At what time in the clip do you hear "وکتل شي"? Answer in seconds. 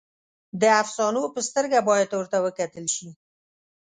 2.45-3.09